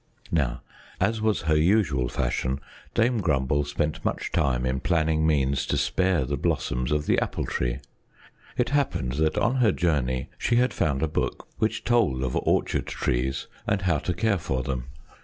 Now, 0.31 0.63
as 0.99 1.21
was 1.21 1.41
her 1.43 1.55
usual 1.55 2.09
fashion, 2.09 2.59
Dame 2.95 3.19
Grumble 3.19 3.63
spent 3.65 4.03
much 4.03 4.31
time 4.31 4.65
in 4.65 4.79
planning 4.79 5.27
means 5.27 5.63
to 5.67 5.77
spare 5.77 6.25
the 6.25 6.37
blossoms 6.37 6.91
of 6.91 7.05
the 7.05 7.19
Apple 7.19 7.45
Tree. 7.45 7.77
It 8.57 8.69
happened 8.69 9.11
that 9.21 9.37
on 9.37 9.57
her 9.57 9.71
journey 9.71 10.29
she 10.39 10.55
had 10.55 10.73
found 10.73 11.03
a 11.03 11.07
book 11.07 11.47
which 11.59 11.83
told 11.83 12.23
of 12.23 12.35
orchard 12.35 12.87
trees 12.87 13.45
and 13.67 13.83
how 13.83 13.99
to 13.99 14.15
care 14.15 14.39
for 14.39 14.63
them. 14.63 14.85